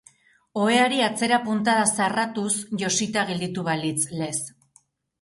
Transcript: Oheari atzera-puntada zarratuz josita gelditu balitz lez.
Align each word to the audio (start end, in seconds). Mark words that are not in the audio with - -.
Oheari 0.61 1.03
atzera-puntada 1.07 1.85
zarratuz 1.99 2.57
josita 2.87 3.29
gelditu 3.31 3.71
balitz 3.71 3.99
lez. 4.23 4.37